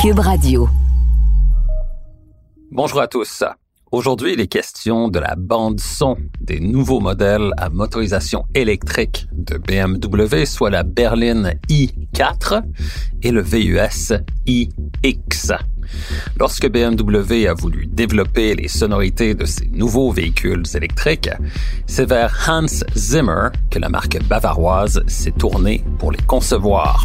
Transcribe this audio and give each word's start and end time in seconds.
Cube 0.00 0.20
Radio. 0.20 0.68
Bonjour 2.70 3.00
à 3.00 3.08
tous. 3.08 3.42
Aujourd'hui, 3.90 4.34
il 4.34 4.40
est 4.40 4.46
question 4.46 5.08
de 5.08 5.18
la 5.18 5.34
bande 5.34 5.80
son 5.80 6.16
des 6.40 6.60
nouveaux 6.60 7.00
modèles 7.00 7.50
à 7.56 7.68
motorisation 7.68 8.44
électrique 8.54 9.26
de 9.32 9.58
BMW, 9.58 10.44
soit 10.44 10.70
la 10.70 10.84
berline 10.84 11.54
i4 11.68 12.62
et 13.24 13.32
le 13.32 13.42
VUS 13.42 14.12
iX. 14.46 15.52
Lorsque 16.38 16.68
BMW 16.68 17.48
a 17.48 17.54
voulu 17.54 17.86
développer 17.86 18.54
les 18.54 18.68
sonorités 18.68 19.34
de 19.34 19.46
ces 19.46 19.66
nouveaux 19.66 20.12
véhicules 20.12 20.62
électriques, 20.74 21.30
c'est 21.86 22.08
vers 22.08 22.46
Hans 22.48 22.66
Zimmer 22.94 23.48
que 23.68 23.80
la 23.80 23.88
marque 23.88 24.22
bavaroise 24.28 25.02
s'est 25.08 25.32
tournée 25.32 25.82
pour 25.98 26.12
les 26.12 26.22
concevoir. 26.22 27.04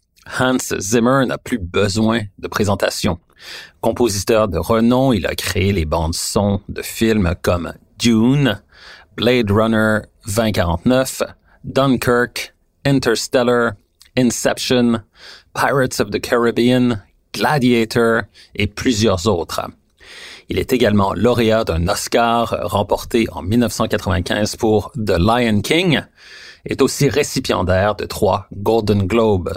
Hans 0.39 0.73
Zimmer 0.79 1.25
n'a 1.25 1.37
plus 1.37 1.57
besoin 1.57 2.21
de 2.39 2.47
présentation. 2.47 3.19
Compositeur 3.81 4.47
de 4.47 4.57
renom, 4.57 5.13
il 5.13 5.25
a 5.25 5.35
créé 5.35 5.73
les 5.73 5.85
bandes 5.85 6.13
son 6.13 6.61
de 6.69 6.81
films 6.81 7.33
comme 7.41 7.73
Dune, 7.99 8.61
Blade 9.17 9.51
Runner 9.51 9.99
2049, 10.27 11.23
Dunkirk, 11.63 12.53
Interstellar, 12.85 13.73
Inception, 14.17 15.01
Pirates 15.53 15.99
of 15.99 16.11
the 16.11 16.19
Caribbean, 16.19 17.01
Gladiator 17.33 18.23
et 18.55 18.67
plusieurs 18.67 19.27
autres. 19.27 19.61
Il 20.49 20.59
est 20.59 20.73
également 20.73 21.13
lauréat 21.13 21.63
d'un 21.63 21.87
Oscar 21.87 22.55
remporté 22.63 23.27
en 23.31 23.41
1995 23.41 24.55
pour 24.57 24.91
The 24.93 25.17
Lion 25.17 25.61
King, 25.61 26.01
est 26.65 26.81
aussi 26.81 27.09
récipiendaire 27.09 27.95
de 27.95 28.05
trois 28.05 28.47
Golden 28.53 29.07
Globes 29.07 29.53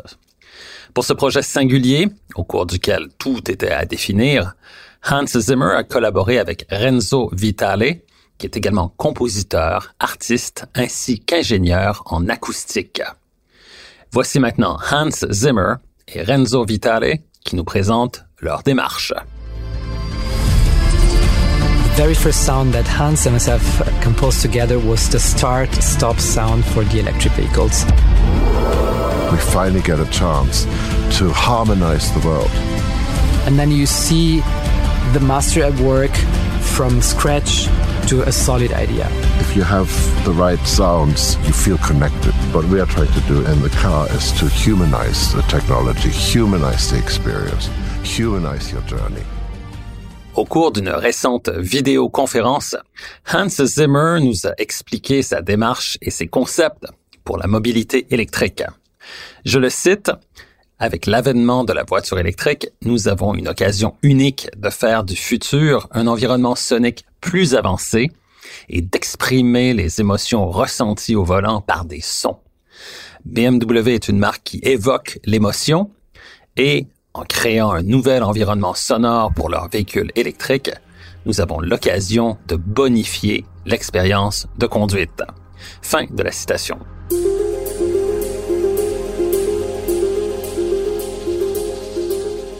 pour 0.95 1.05
ce 1.05 1.12
projet 1.12 1.42
singulier, 1.42 2.09
au 2.37 2.45
cours 2.45 2.67
duquel 2.67 3.09
tout 3.19 3.50
était 3.50 3.73
à 3.73 3.84
définir, 3.84 4.55
Hans 5.11 5.27
Zimmer 5.27 5.72
a 5.77 5.82
collaboré 5.82 6.38
avec 6.38 6.66
Renzo 6.71 7.31
Vitale, 7.32 8.00
qui 8.38 8.47
est 8.47 8.56
également 8.56 8.94
compositeur, 8.97 9.94
artiste 9.99 10.66
ainsi 10.75 11.19
qu'ingénieur 11.19 12.03
en 12.06 12.28
acoustique. 12.28 13.03
Voici 14.12 14.38
maintenant 14.38 14.78
Hans 14.91 15.27
Zimmer 15.31 15.75
et 16.09 16.22
Renzo 16.22 16.65
Vitale 16.65 17.19
qui 17.44 17.56
nous 17.56 17.65
présentent 17.65 18.25
leur 18.41 18.62
démarche. 18.62 19.12
The 21.97 21.97
very 21.97 22.15
first 22.15 22.44
sound 22.44 22.72
that 22.72 22.87
Hans 22.87 23.27
and 23.27 23.33
myself 23.33 23.83
composed 24.03 24.43
together 24.43 24.78
was 24.78 25.09
the 25.10 25.19
start-stop 25.19 26.19
sound 26.19 26.65
for 26.65 26.84
the 26.84 27.00
electric 27.00 27.33
vehicles. 27.33 27.84
We 29.30 29.38
finally 29.38 29.82
get 29.82 30.00
a 30.00 30.06
chance 30.10 30.64
to 31.18 31.30
harmonize 31.30 32.12
the 32.12 32.26
world. 32.26 32.50
And 33.46 33.58
then 33.58 33.70
you 33.70 33.86
see 33.86 34.40
the 35.12 35.20
master 35.20 35.62
at 35.62 35.78
work 35.80 36.14
from 36.60 37.00
scratch 37.02 37.68
to 38.08 38.22
a 38.22 38.32
solid 38.32 38.72
idea. 38.72 39.06
If 39.40 39.56
you 39.56 39.62
have 39.62 39.88
the 40.24 40.32
right 40.32 40.60
sounds, 40.66 41.36
you 41.46 41.52
feel 41.52 41.78
connected. 41.78 42.32
What 42.52 42.64
we 42.66 42.80
are 42.80 42.86
trying 42.86 43.12
to 43.12 43.20
do 43.28 43.44
in 43.46 43.62
the 43.62 43.70
car 43.80 44.08
is 44.10 44.32
to 44.40 44.46
humanize 44.48 45.32
the 45.32 45.42
technology, 45.42 46.10
humanize 46.10 46.91
the 46.91 46.98
experience, 46.98 47.70
humanize 48.02 48.72
your 48.72 48.82
journey. 48.82 49.22
Au 50.34 50.44
cours 50.44 50.72
d'une 50.72 50.88
récente 50.88 51.48
vidéoconférence, 51.48 52.76
Hans 53.32 53.48
Zimmer 53.48 54.18
nous 54.20 54.46
a 54.46 54.52
expliqué 54.58 55.22
sa 55.22 55.42
démarche 55.42 55.96
et 56.02 56.10
ses 56.10 56.26
concepts 56.26 56.86
pour 57.24 57.38
la 57.38 57.46
mobilité 57.46 58.06
électrique. 58.10 58.64
Je 59.44 59.59
le 59.59 59.70
cite, 59.70 60.10
avec 60.78 61.06
l'avènement 61.06 61.65
de 61.65 61.72
la 61.72 61.84
voiture 61.84 62.19
électrique, 62.19 62.69
nous 62.82 63.09
avons 63.09 63.34
une 63.34 63.48
occasion 63.48 63.97
unique 64.03 64.48
de 64.56 64.70
faire 64.70 65.04
du 65.04 65.16
futur 65.16 65.88
un 65.92 66.06
environnement 66.06 66.54
sonique 66.54 67.04
plus 67.20 67.54
avancé 67.54 68.10
et 68.69 68.82
d'exprimer 68.82 69.72
les 69.72 70.00
émotions 70.00 70.50
ressenties 70.50 71.16
au 71.16 71.25
volant 71.25 71.60
par 71.60 71.84
des 71.84 72.00
sons. 72.00 72.38
BMW 73.25 73.94
est 73.94 74.09
une 74.09 74.19
marque 74.19 74.42
qui 74.44 74.60
évoque 74.62 75.19
l'émotion 75.25 75.91
et 76.56 76.86
en 77.15 77.22
créant 77.22 77.71
un 77.71 77.82
nouvel 77.82 78.25
environnement 78.25 78.75
sonore 78.75 79.32
pour 79.32 79.48
leurs 79.48 79.69
véhicules 79.69 80.10
électriques, 80.16 80.72
nous 81.26 81.41
avons 81.41 81.60
l'occasion 81.60 82.36
de 82.48 82.56
bonifier 82.56 83.47
l'expérience 83.65 84.47
de 84.59 84.66
conduite. 84.66 85.22
Fin 85.81 86.06
de 86.10 86.22
la 86.22 86.32
citation. 86.32 86.78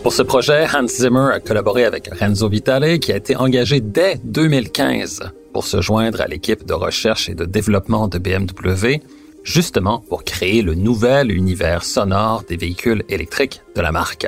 Pour 0.05 0.13
ce 0.13 0.23
projet, 0.23 0.67
Hans 0.67 0.87
Zimmer 0.87 1.31
a 1.33 1.41
collaboré 1.41 1.87
avec 1.87 2.11
Renzo 2.13 2.47
Vitale, 2.51 2.99
qui 2.99 3.11
a 3.11 3.17
été 3.17 3.37
engagé 3.37 3.81
dès 3.81 4.21
2015 4.23 5.31
pour 5.55 5.65
se 5.67 5.81
joindre 5.81 6.21
à 6.21 6.27
l'équipe 6.27 6.67
de 6.67 6.75
recherche 6.75 7.31
et 7.31 7.35
de 7.35 7.47
développement 7.47 8.07
de 8.07 8.19
BMW, 8.19 9.01
justement 9.45 10.01
pour 10.01 10.23
créer 10.23 10.61
le 10.61 10.75
nouvel 10.75 11.33
univers 11.33 11.85
sonore 11.85 12.45
des 12.47 12.59
véhicules 12.59 13.03
électriques 13.09 13.63
de 13.75 13.81
la 13.81 13.93
marque. 13.93 14.27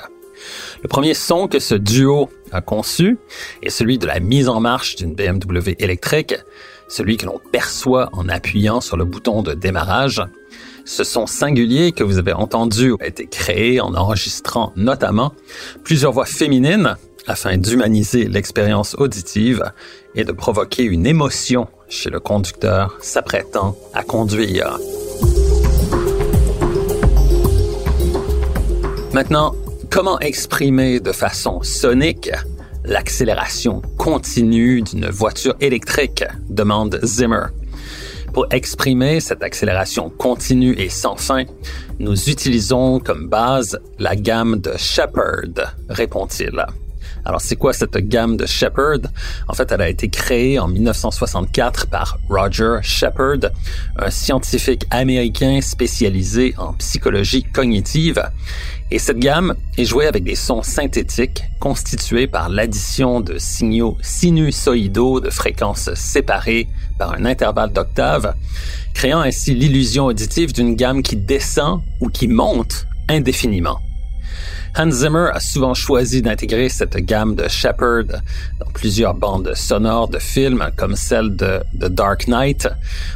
Le 0.83 0.89
premier 0.89 1.13
son 1.13 1.47
que 1.47 1.59
ce 1.59 1.75
duo 1.75 2.31
a 2.53 2.63
conçu 2.63 3.19
est 3.63 3.69
celui 3.69 3.99
de 3.99 4.07
la 4.07 4.19
mise 4.19 4.49
en 4.49 4.61
marche 4.61 4.97
d'une 4.97 5.15
BMW 5.15 5.75
électrique, 5.79 6.37
celui 6.89 7.19
que 7.19 7.27
l'on 7.27 7.39
perçoit 7.53 8.09
en 8.15 8.31
appuyant 8.31 8.81
sur 8.81 8.97
le 8.97 9.05
bouton 9.05 9.43
de 9.43 9.53
démarrage, 9.53 10.23
ce 10.87 11.03
son 11.05 11.27
singulier 11.27 11.93
que 11.93 12.05
vous 12.05 12.19
avez 12.19 12.33
entendu 12.33 12.95
a 13.01 13.07
été 13.07 13.27
créé 13.27 13.81
en 13.81 13.95
enregistrant 13.95 14.73
notamment 14.77 15.33
plusieurs 15.85 16.13
voix 16.13 16.25
féminines 16.25 16.97
afin 17.27 17.59
d'humaniser 17.59 18.27
l'expérience 18.29 18.95
auditive 18.97 19.65
et 20.15 20.25
de 20.25 20.31
provoquer 20.31 20.85
une 20.85 21.05
émotion 21.05 21.67
chez 21.89 22.09
le 22.09 22.21
conducteur 22.21 22.97
s'apprêtant 23.01 23.77
à 23.95 24.05
conduire. 24.05 24.79
Maintenant, 29.13 29.57
comment 29.91 30.21
exprimer 30.21 31.01
de 31.01 31.11
façon 31.11 31.63
sonique 31.63 32.31
l'accélération 32.85 33.83
continue 33.99 34.83
d'une 34.83 35.11
voiture 35.11 35.57
électrique? 35.61 36.25
demande 36.49 37.01
Zimmer. 37.03 37.47
Pour 38.37 38.49
exprimer 38.51 39.21
cette 39.21 39.43
accélération 39.43 40.11
continue 40.11 40.75
et 40.77 40.91
sans 40.91 41.17
fin, 41.17 41.45
nous 41.99 42.29
utilisons 42.29 43.01
comme 43.01 43.29
base 43.29 43.81
la 43.99 44.15
gamme 44.15 44.61
de 44.61 44.73
Shepard, 44.77 45.75
répond-il. 45.89 46.67
Alors, 47.27 47.41
c'est 47.41 47.57
quoi 47.57 47.73
cette 47.73 47.97
gamme 47.97 48.37
de 48.37 48.47
Shepard? 48.47 49.01
En 49.49 49.53
fait, 49.53 49.73
elle 49.73 49.81
a 49.81 49.89
été 49.89 50.09
créée 50.09 50.61
en 50.61 50.69
1964 50.69 51.89
par 51.89 52.19
Roger 52.29 52.77
Shepard, 52.83 53.51
un 53.99 54.11
scientifique 54.11 54.87
américain 54.93 55.61
spécialisé 55.61 56.55
en 56.57 56.75
psychologie 56.75 57.43
cognitive. 57.43 58.23
Et 58.93 59.01
cette 59.01 59.19
gamme 59.19 59.57
est 59.77 59.85
jouée 59.85 60.07
avec 60.07 60.23
des 60.23 60.37
sons 60.37 60.63
synthétiques 60.63 61.43
constitués 61.59 62.29
par 62.29 62.49
l'addition 62.49 63.21
de 63.21 63.39
signaux 63.39 63.99
sinusoïdaux 64.03 65.19
de 65.19 65.31
fréquences 65.31 65.93
séparées 65.95 66.69
par 66.97 67.13
un 67.15 67.25
intervalle 67.25 67.73
d'octave, 67.73 68.37
créant 68.95 69.19
ainsi 69.21 69.53
l'illusion 69.53 70.07
auditive 70.07 70.53
d'une 70.53 70.77
gamme 70.77 71.03
qui 71.03 71.17
descend 71.17 71.83
ou 72.01 72.09
qui 72.09 72.29
monte 72.29 72.87
indéfiniment. 73.09 73.81
Hans 74.79 74.91
Zimmer 74.91 75.31
a 75.33 75.41
souvent 75.41 75.73
choisi 75.73 76.21
d'intégrer 76.21 76.69
cette 76.69 76.97
gamme 76.97 77.35
de 77.35 77.49
Shepard 77.49 78.21
dans 78.61 78.71
plusieurs 78.75 79.15
bandes 79.15 79.55
sonores 79.55 80.09
de 80.09 80.19
films 80.19 80.69
comme 80.77 80.97
celle 80.97 81.35
de 81.35 81.61
The 81.81 81.87
Dark 81.87 82.29
Knight, 82.29 82.69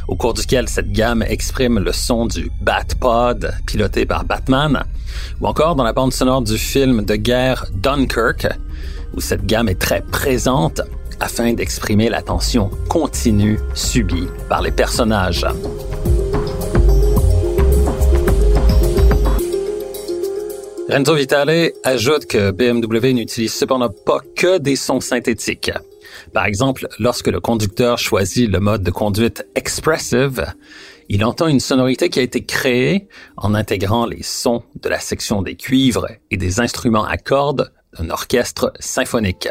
au 0.07 0.15
cours 0.15 0.33
duquel 0.33 0.67
cette 0.67 0.91
gamme 0.91 1.21
exprime 1.21 1.77
le 1.77 1.91
son 1.91 2.25
du 2.25 2.51
Batpod 2.61 3.53
piloté 3.67 4.07
par 4.07 4.25
Batman, 4.25 4.83
ou 5.39 5.45
encore 5.45 5.75
dans 5.75 5.83
la 5.83 5.93
bande 5.93 6.13
sonore 6.13 6.41
du 6.41 6.57
film 6.57 7.05
de 7.05 7.15
guerre 7.15 7.67
Dunkirk, 7.75 8.47
où 9.13 9.21
cette 9.21 9.45
gamme 9.45 9.69
est 9.69 9.79
très 9.79 10.01
présente 10.01 10.81
afin 11.19 11.53
d'exprimer 11.53 12.09
la 12.09 12.23
tension 12.23 12.71
continue 12.89 13.59
subie 13.75 14.27
par 14.49 14.63
les 14.63 14.71
personnages. 14.71 15.45
Renzo 20.91 21.15
Vitale 21.15 21.71
ajoute 21.85 22.25
que 22.25 22.51
BMW 22.51 23.13
n'utilise 23.13 23.53
cependant 23.53 23.89
pas 23.89 24.19
que 24.35 24.57
des 24.57 24.75
sons 24.75 24.99
synthétiques. 24.99 25.71
Par 26.33 26.45
exemple, 26.45 26.89
lorsque 26.99 27.29
le 27.29 27.39
conducteur 27.39 27.97
choisit 27.97 28.51
le 28.51 28.59
mode 28.59 28.83
de 28.83 28.91
conduite 28.91 29.47
expressive, 29.55 30.45
il 31.07 31.23
entend 31.23 31.47
une 31.47 31.61
sonorité 31.61 32.09
qui 32.09 32.19
a 32.19 32.23
été 32.23 32.43
créée 32.43 33.07
en 33.37 33.53
intégrant 33.55 34.05
les 34.05 34.21
sons 34.21 34.63
de 34.81 34.89
la 34.89 34.99
section 34.99 35.41
des 35.41 35.55
cuivres 35.55 36.07
et 36.29 36.35
des 36.35 36.59
instruments 36.59 37.05
à 37.05 37.15
cordes 37.15 37.71
d'un 37.97 38.09
orchestre 38.09 38.73
symphonique. 38.81 39.47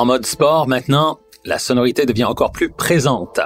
En 0.00 0.06
mode 0.06 0.24
sport, 0.24 0.66
maintenant, 0.66 1.20
la 1.44 1.58
sonorité 1.58 2.06
devient 2.06 2.24
encore 2.24 2.52
plus 2.52 2.70
présente. 2.70 3.38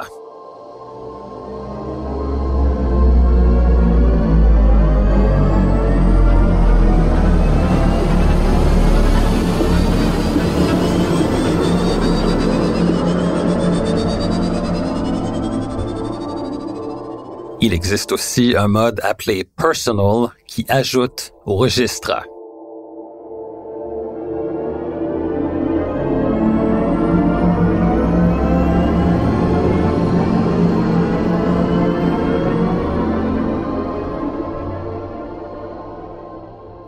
Il 17.61 17.73
existe 17.73 18.13
aussi 18.13 18.55
un 18.57 18.69
mode 18.69 19.01
appelé 19.03 19.43
Personal 19.43 20.29
qui 20.47 20.65
ajoute 20.69 21.33
au 21.47 21.57
registre. 21.57 22.13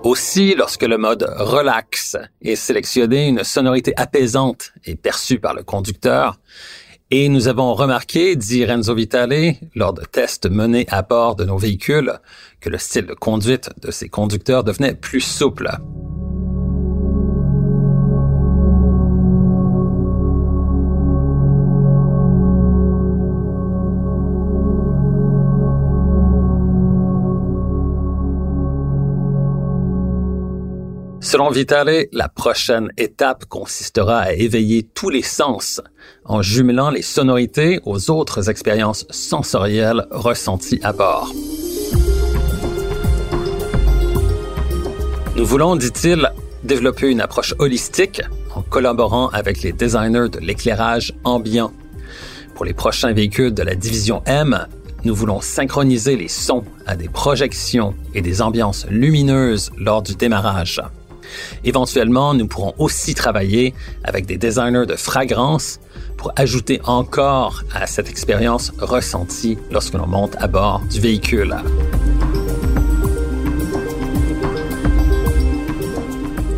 Aussi, 0.06 0.54
lorsque 0.54 0.84
le 0.84 0.98
mode 0.98 1.26
relax 1.36 2.16
est 2.40 2.54
sélectionné, 2.54 3.26
une 3.26 3.42
sonorité 3.42 3.92
apaisante 3.96 4.72
est 4.84 4.94
perçue 4.94 5.40
par 5.40 5.52
le 5.52 5.64
conducteur. 5.64 6.38
Et 7.10 7.28
nous 7.28 7.48
avons 7.48 7.74
remarqué, 7.74 8.36
dit 8.36 8.64
Renzo 8.64 8.94
Vitale, 8.94 9.56
lors 9.74 9.92
de 9.92 10.02
tests 10.04 10.48
menés 10.48 10.86
à 10.90 11.02
bord 11.02 11.34
de 11.34 11.44
nos 11.44 11.58
véhicules, 11.58 12.20
que 12.60 12.70
le 12.70 12.78
style 12.78 13.06
de 13.06 13.14
conduite 13.14 13.70
de 13.82 13.90
ces 13.90 14.08
conducteurs 14.08 14.62
devenait 14.62 14.94
plus 14.94 15.22
souple. 15.22 15.72
Selon 31.26 31.50
Vitale, 31.50 32.06
la 32.12 32.28
prochaine 32.28 32.92
étape 32.96 33.46
consistera 33.46 34.18
à 34.18 34.32
éveiller 34.32 34.84
tous 34.84 35.10
les 35.10 35.22
sens 35.22 35.80
en 36.24 36.40
jumelant 36.40 36.88
les 36.88 37.02
sonorités 37.02 37.80
aux 37.84 38.12
autres 38.12 38.48
expériences 38.48 39.06
sensorielles 39.10 40.06
ressenties 40.12 40.78
à 40.84 40.92
bord. 40.92 41.32
Nous 45.34 45.44
voulons, 45.44 45.74
dit-il, 45.74 46.30
développer 46.62 47.10
une 47.10 47.20
approche 47.20 47.56
holistique 47.58 48.22
en 48.54 48.62
collaborant 48.62 49.26
avec 49.30 49.62
les 49.62 49.72
designers 49.72 50.28
de 50.28 50.38
l'éclairage 50.38 51.12
ambiant. 51.24 51.72
Pour 52.54 52.64
les 52.64 52.72
prochains 52.72 53.12
véhicules 53.12 53.52
de 53.52 53.64
la 53.64 53.74
division 53.74 54.22
M, 54.26 54.68
nous 55.02 55.14
voulons 55.16 55.40
synchroniser 55.40 56.14
les 56.14 56.28
sons 56.28 56.62
à 56.86 56.94
des 56.94 57.08
projections 57.08 57.96
et 58.14 58.22
des 58.22 58.42
ambiances 58.42 58.86
lumineuses 58.88 59.72
lors 59.76 60.02
du 60.02 60.14
démarrage. 60.14 60.80
Éventuellement, 61.64 62.34
nous 62.34 62.46
pourrons 62.46 62.74
aussi 62.78 63.14
travailler 63.14 63.74
avec 64.04 64.26
des 64.26 64.36
designers 64.36 64.86
de 64.86 64.96
fragrance 64.96 65.80
pour 66.16 66.32
ajouter 66.36 66.80
encore 66.84 67.62
à 67.74 67.86
cette 67.86 68.08
expérience 68.08 68.72
ressentie 68.78 69.58
lorsque 69.70 69.94
l'on 69.94 70.06
monte 70.06 70.36
à 70.38 70.46
bord 70.46 70.80
du 70.90 71.00
véhicule. 71.00 71.56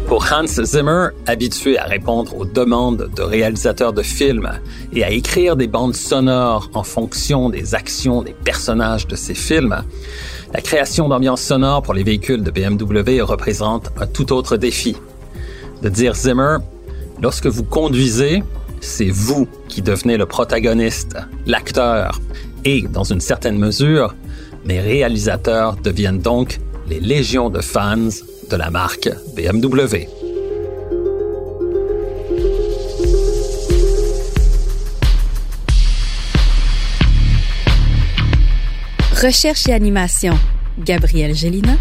Pour 0.08 0.24
Hans 0.32 0.46
Zimmer, 0.46 1.08
habitué 1.26 1.78
à 1.78 1.84
répondre 1.84 2.34
aux 2.34 2.46
demandes 2.46 3.10
de 3.14 3.22
réalisateurs 3.22 3.92
de 3.92 4.02
films 4.02 4.50
et 4.94 5.04
à 5.04 5.10
écrire 5.10 5.54
des 5.54 5.66
bandes 5.66 5.94
sonores 5.94 6.70
en 6.72 6.82
fonction 6.82 7.50
des 7.50 7.74
actions 7.74 8.22
des 8.22 8.32
personnages 8.32 9.06
de 9.06 9.16
ces 9.16 9.34
films, 9.34 9.84
la 10.54 10.62
création 10.62 11.10
d'ambiance 11.10 11.42
sonore 11.42 11.82
pour 11.82 11.92
les 11.92 12.04
véhicules 12.04 12.42
de 12.42 12.50
BMW 12.50 13.20
représente 13.20 13.90
un 14.00 14.06
tout 14.06 14.32
autre 14.32 14.56
défi. 14.56 14.96
De 15.82 15.90
dire 15.90 16.14
Zimmer, 16.14 16.56
lorsque 17.20 17.46
vous 17.46 17.64
conduisez, 17.64 18.42
c'est 18.80 19.10
vous 19.10 19.46
qui 19.68 19.82
devenez 19.82 20.16
le 20.16 20.24
protagoniste, 20.24 21.18
l'acteur, 21.44 22.18
et 22.64 22.80
dans 22.80 23.04
une 23.04 23.20
certaine 23.20 23.58
mesure, 23.58 24.14
mes 24.64 24.80
réalisateurs 24.80 25.76
deviennent 25.76 26.20
donc 26.20 26.60
les 26.88 26.98
légions 26.98 27.50
de 27.50 27.60
fans 27.60 28.08
de 28.50 28.56
la 28.56 28.70
marque 28.70 29.08
BMW. 29.34 30.06
Recherche 39.22 39.68
et 39.68 39.72
animation, 39.72 40.38
Gabriel 40.78 41.34
Gélina. 41.34 41.76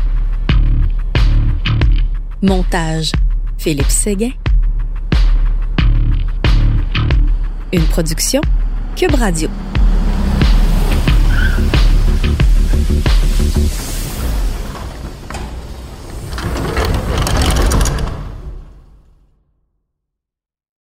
Montage, 2.42 3.12
Philippe 3.58 3.90
Séguin. 3.90 4.32
Une 7.72 7.84
production, 7.84 8.42
Cube 8.96 9.16
Radio. 9.16 9.50